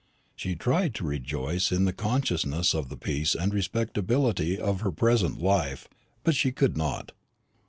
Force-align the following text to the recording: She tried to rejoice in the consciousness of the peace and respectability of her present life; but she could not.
She 0.35 0.55
tried 0.55 0.95
to 0.95 1.03
rejoice 1.03 1.71
in 1.71 1.85
the 1.85 1.93
consciousness 1.93 2.73
of 2.73 2.89
the 2.89 2.97
peace 2.97 3.35
and 3.35 3.53
respectability 3.53 4.57
of 4.57 4.81
her 4.81 4.91
present 4.91 5.39
life; 5.39 5.87
but 6.23 6.33
she 6.33 6.51
could 6.51 6.75
not. 6.75 7.11